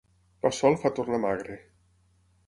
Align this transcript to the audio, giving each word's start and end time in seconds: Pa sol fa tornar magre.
Pa 0.45 0.51
sol 0.59 0.77
fa 0.83 0.91
tornar 0.99 1.19
magre. 1.25 1.59